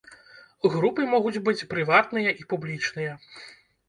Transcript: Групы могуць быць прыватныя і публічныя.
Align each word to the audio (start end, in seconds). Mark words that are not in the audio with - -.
Групы 0.75 1.01
могуць 1.11 1.41
быць 1.47 1.67
прыватныя 1.73 2.31
і 2.39 2.47
публічныя. 2.55 3.13